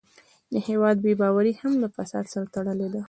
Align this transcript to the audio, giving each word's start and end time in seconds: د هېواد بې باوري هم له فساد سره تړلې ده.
د 0.53 0.53
هېواد 0.67 0.95
بې 1.03 1.13
باوري 1.21 1.53
هم 1.61 1.73
له 1.83 1.87
فساد 1.95 2.25
سره 2.33 2.45
تړلې 2.55 2.87
ده. 2.93 2.99